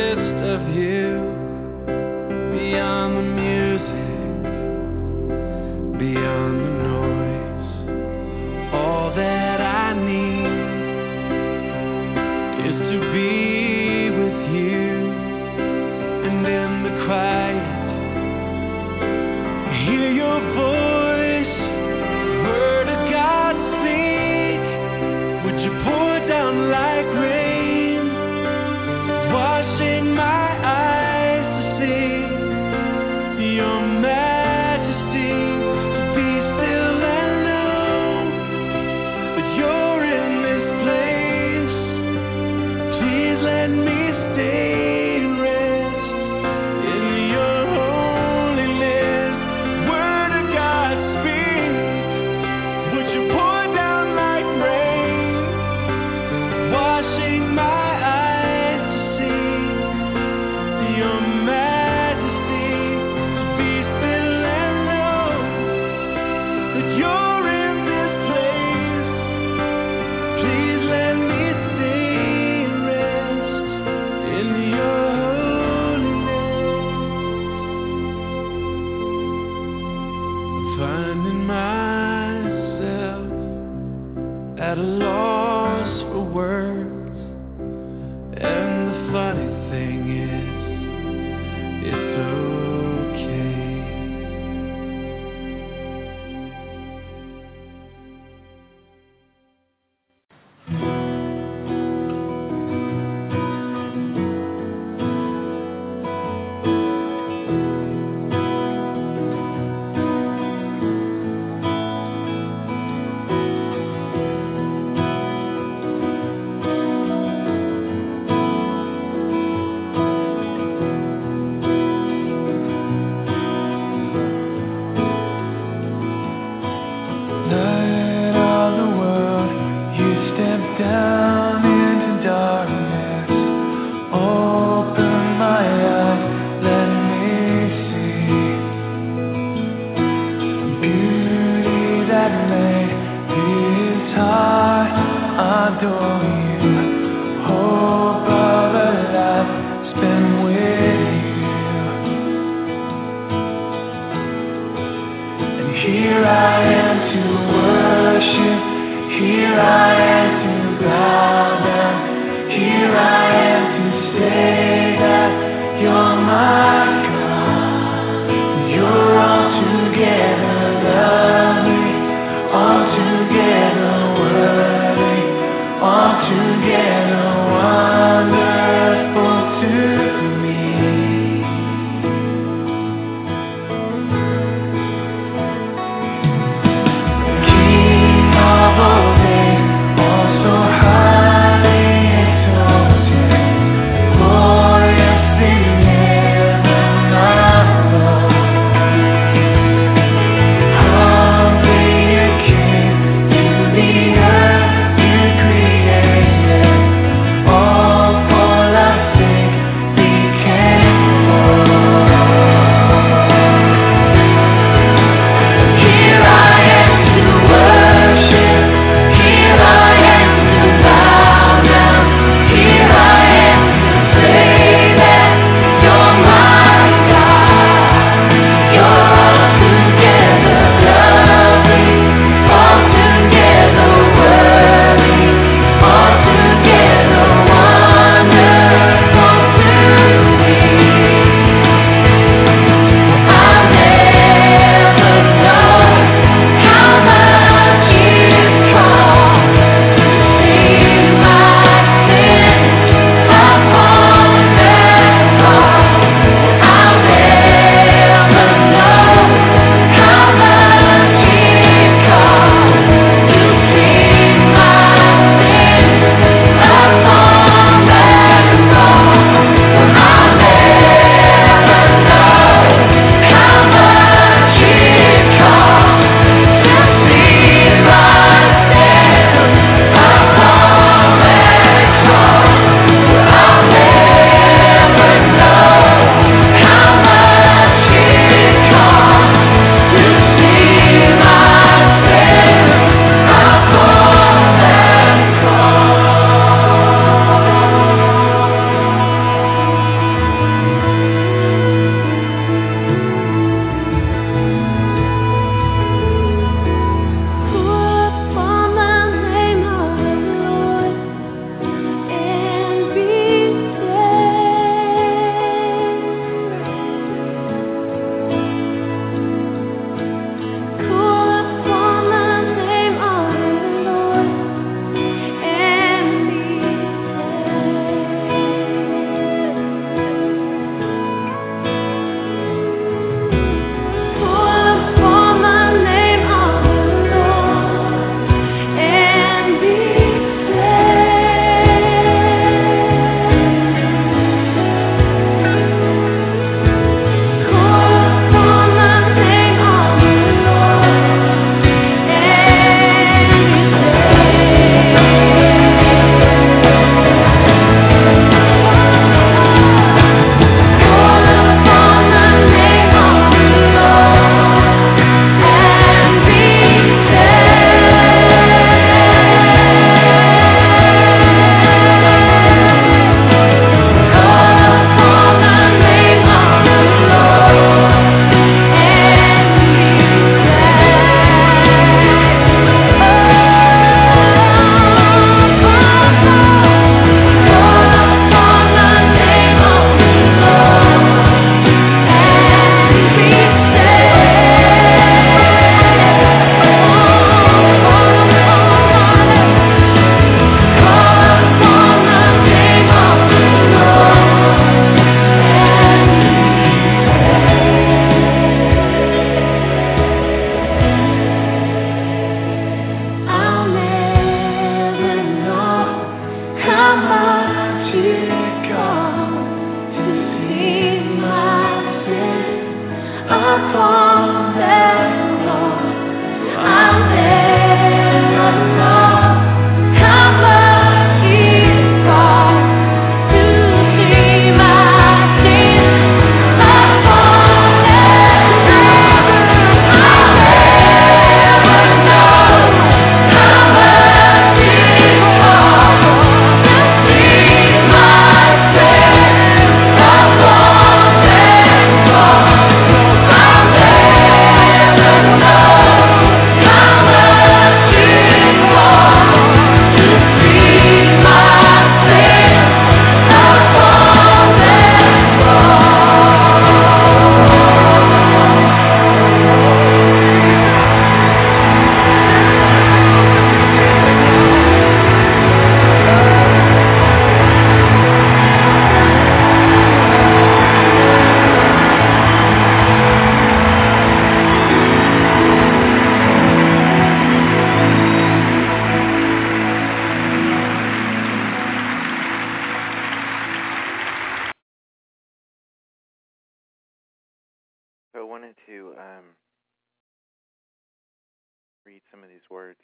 [502.13, 502.79] some of these words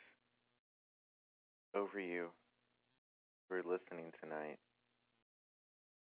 [1.76, 2.30] over you
[3.48, 4.58] who are listening tonight.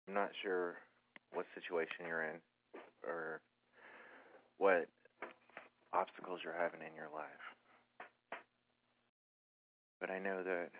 [0.07, 0.77] I'm not sure
[1.31, 2.41] what situation you're in
[3.05, 3.39] or
[4.57, 4.87] what
[5.93, 7.45] obstacles you're having in your life.
[10.01, 10.71] But I know that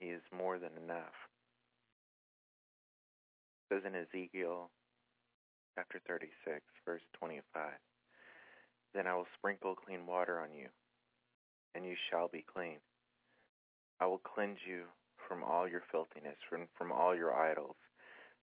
[0.00, 1.12] He is more than enough.
[3.70, 4.70] It says in Ezekiel
[5.76, 7.44] chapter 36, verse 25,
[8.94, 10.68] Then I will sprinkle clean water on you,
[11.74, 12.78] and you shall be clean.
[14.00, 14.84] I will cleanse you
[15.28, 17.76] from all your filthiness, from, from all your idols.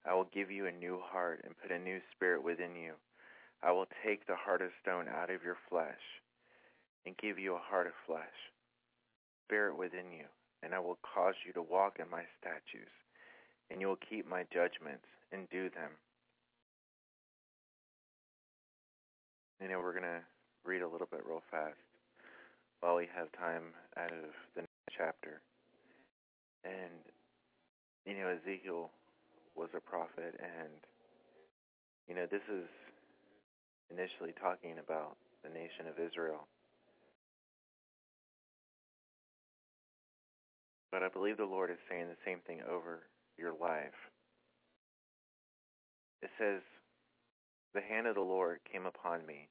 [0.06, 2.94] I will give you a new heart and put a new spirit within you.
[3.62, 6.02] I will take the heart of stone out of your flesh
[7.06, 8.40] and give you a heart of flesh,
[9.46, 10.26] spirit within you,
[10.64, 12.96] and I will cause you to walk in my statutes,
[13.70, 15.92] and you will keep my judgments and do them.
[19.62, 20.24] You know, we're going to
[20.64, 21.89] read a little bit real fast
[22.82, 25.42] while we have time out of the next chapter.
[26.64, 27.04] And,
[28.06, 28.92] you know, Ezekiel
[29.56, 30.72] was a prophet, and,
[32.08, 32.68] you know, this is
[33.92, 36.48] initially talking about the nation of Israel.
[40.92, 43.04] But I believe the Lord is saying the same thing over
[43.38, 43.98] your life.
[46.22, 46.62] It says,
[47.74, 49.50] The hand of the Lord came upon me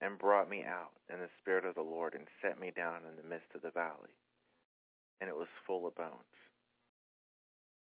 [0.00, 3.16] and brought me out in the spirit of the Lord and set me down in
[3.16, 4.14] the midst of the valley,
[5.20, 6.38] and it was full of bones.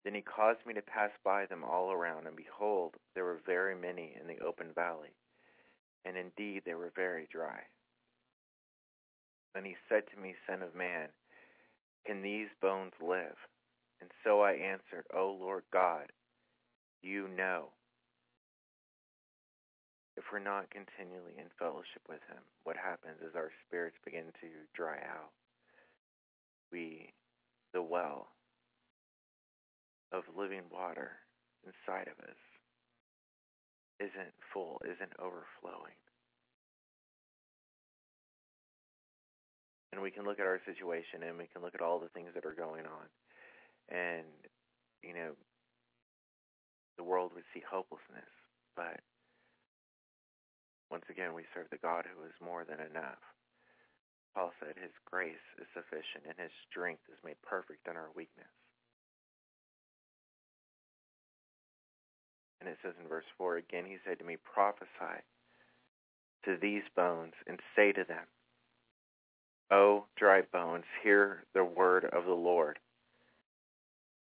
[0.04, 3.74] Then he caused me to pass by them all around, and behold, there were very
[3.74, 5.14] many in the open valley,
[6.04, 7.60] and indeed they were very dry.
[9.54, 11.08] Then he said to me, Son of man,
[12.06, 13.36] can these bones live?
[14.00, 16.06] And so I answered, O Lord God,
[17.02, 17.68] you know.
[20.20, 24.48] If we're not continually in fellowship with him, what happens is our spirits begin to
[24.76, 25.32] dry out.
[26.70, 27.14] We,
[27.72, 28.28] the well
[30.12, 31.24] of living water
[31.64, 32.36] inside of us,
[33.98, 35.96] isn't full, isn't overflowing.
[39.92, 42.28] And we can look at our situation and we can look at all the things
[42.34, 43.08] that are going on.
[43.88, 44.28] And,
[45.02, 45.32] you know,
[46.98, 48.28] the world would see hopelessness.
[48.76, 49.00] But
[50.90, 53.22] once again, we serve the God who is more than enough.
[54.34, 58.50] Paul said his grace is sufficient and his strength is made perfect in our weakness.
[62.60, 65.24] And it says in verse 4 again, he said to me, Prophesy
[66.44, 68.26] to these bones and say to them,
[69.70, 72.78] O dry bones, hear the word of the Lord.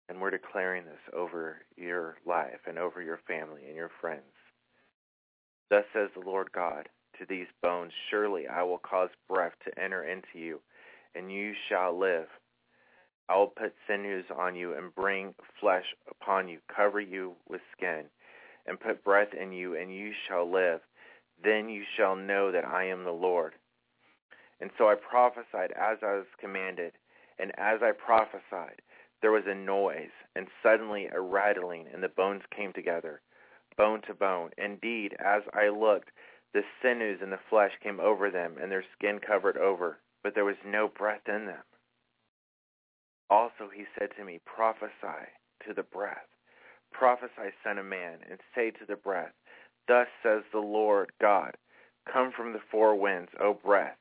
[0.08, 4.37] And we're declaring this over your life and over your family and your friends.
[5.70, 6.88] Thus says the Lord God
[7.18, 10.60] to these bones, Surely I will cause breath to enter into you,
[11.14, 12.28] and you shall live.
[13.28, 18.04] I will put sinews on you and bring flesh upon you, cover you with skin,
[18.66, 20.80] and put breath in you, and you shall live.
[21.42, 23.54] Then you shall know that I am the Lord.
[24.60, 26.92] And so I prophesied as I was commanded,
[27.38, 28.80] and as I prophesied,
[29.20, 33.20] there was a noise, and suddenly a rattling, and the bones came together,
[33.78, 34.50] bone to bone.
[34.58, 36.10] Indeed, as I looked,
[36.52, 40.44] the sinews and the flesh came over them, and their skin covered over, but there
[40.44, 41.62] was no breath in them.
[43.30, 45.30] Also he said to me, Prophesy
[45.66, 46.26] to the breath.
[46.92, 49.32] Prophesy, Son of Man, and say to the breath,
[49.86, 51.56] Thus says the Lord God,
[52.10, 53.98] Come from the four winds, O breath,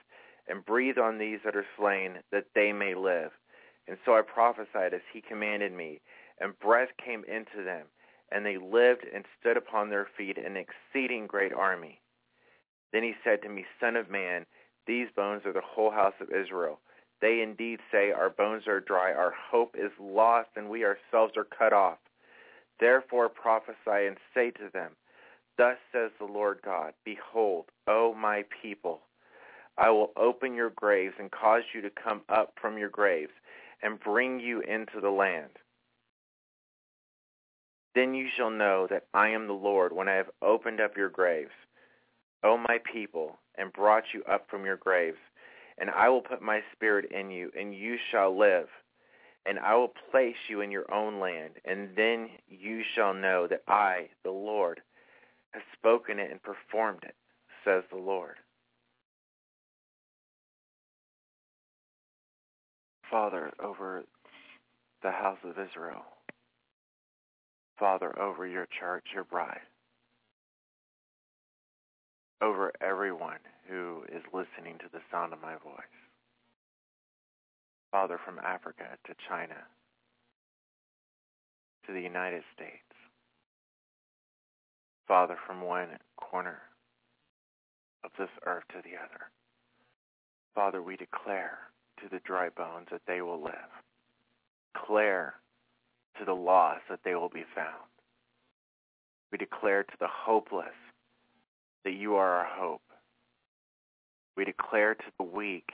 [0.47, 3.31] and breathe on these that are slain, that they may live.
[3.87, 5.99] And so I prophesied as he commanded me,
[6.39, 7.87] and breath came into them,
[8.31, 12.01] and they lived and stood upon their feet, an exceeding great army.
[12.93, 14.45] Then he said to me, Son of man,
[14.85, 16.79] these bones are the whole house of Israel.
[17.21, 21.45] They indeed say, Our bones are dry, our hope is lost, and we ourselves are
[21.45, 21.97] cut off.
[22.79, 24.91] Therefore prophesy and say to them,
[25.57, 29.01] Thus says the Lord God, Behold, O my people,
[29.77, 33.33] I will open your graves and cause you to come up from your graves
[33.81, 35.51] and bring you into the land.
[37.95, 41.09] Then you shall know that I am the Lord when I have opened up your
[41.09, 41.51] graves,
[42.43, 45.17] O my people, and brought you up from your graves.
[45.79, 48.67] And I will put my spirit in you, and you shall live.
[49.45, 53.63] And I will place you in your own land, and then you shall know that
[53.67, 54.81] I, the Lord,
[55.51, 57.15] have spoken it and performed it,
[57.63, 58.35] says the Lord.
[63.09, 64.03] Father, over
[65.01, 66.03] the house of Israel.
[67.79, 69.61] Father, over your church, your bride.
[72.41, 75.97] Over everyone who is listening to the sound of my voice.
[77.91, 79.55] Father, from Africa to China
[81.85, 82.71] to the United States.
[85.07, 86.59] Father, from one corner
[88.03, 89.31] of this earth to the other.
[90.53, 91.59] Father, we declare
[92.01, 93.71] to the dry bones that they will live.
[94.73, 95.35] Declare
[96.19, 97.87] to the lost that they will be found.
[99.31, 100.75] We declare to the hopeless
[101.83, 102.81] that you are our hope.
[104.35, 105.69] We declare to the weak,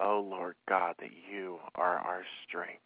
[0.00, 2.80] O oh Lord God, that you are our strength.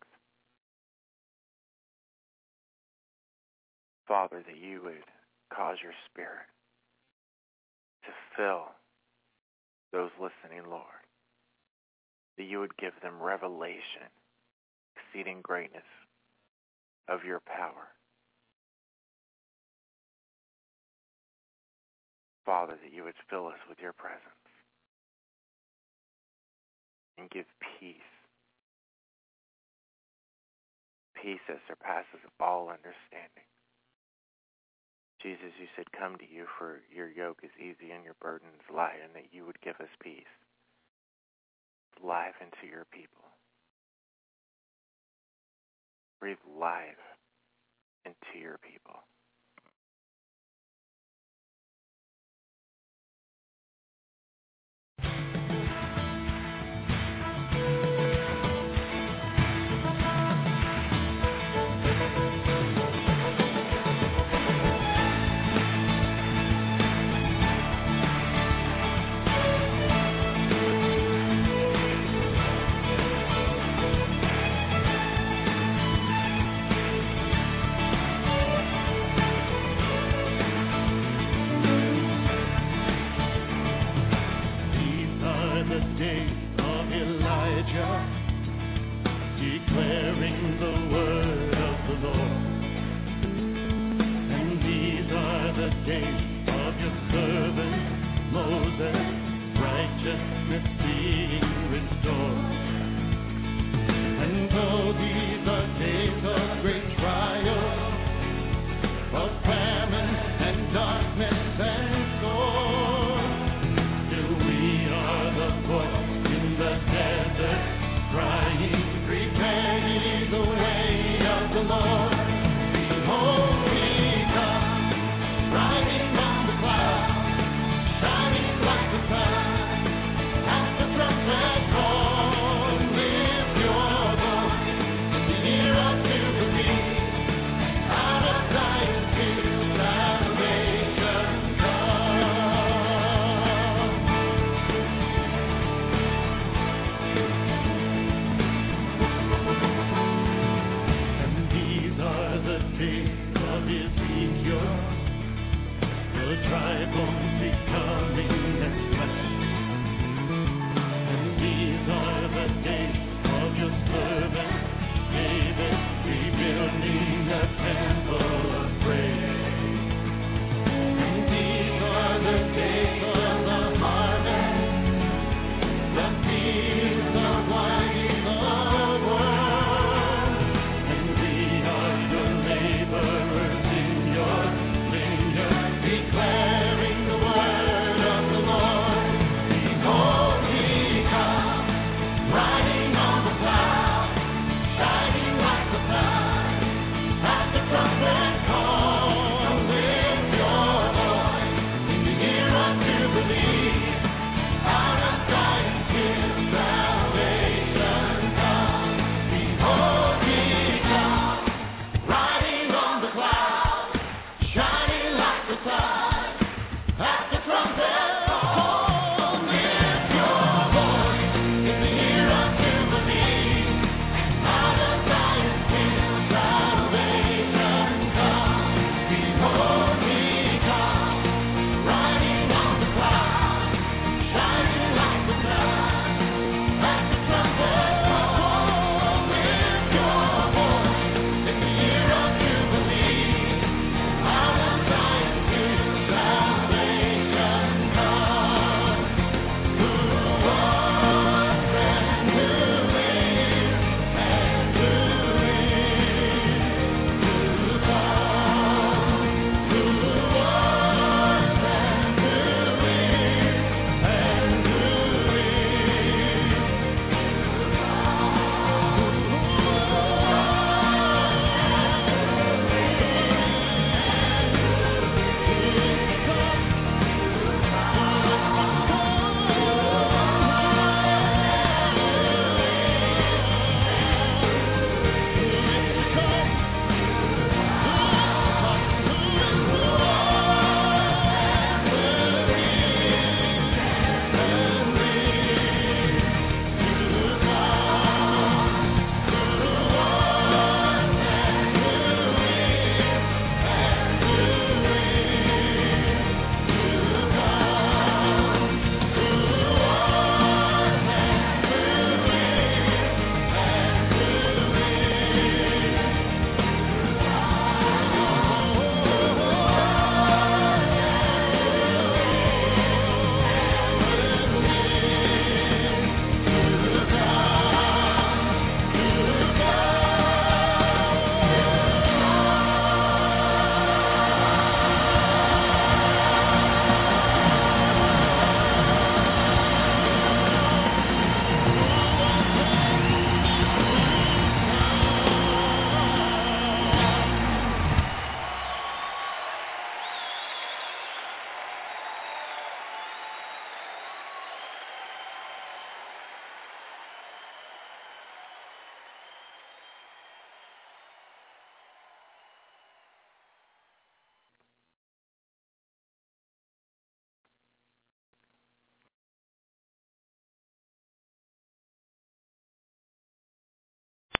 [4.06, 5.04] Father, that you would
[5.54, 6.46] cause your spirit
[8.04, 8.66] to fill
[9.92, 10.84] those listening, Lord.
[12.36, 14.08] That you would give them revelation,
[14.96, 15.82] exceeding greatness
[17.08, 17.88] of your power.
[22.44, 24.22] Father, that you would fill us with your presence
[27.18, 27.44] and give
[27.80, 28.12] peace.
[31.20, 33.48] Peace that surpasses all understanding.
[35.20, 38.74] Jesus, you said, come to you for your yoke is easy and your burden is
[38.74, 40.30] light, and that you would give us peace.
[42.00, 43.26] Life into your people.
[46.20, 46.96] Breathe life
[48.04, 49.00] into your people.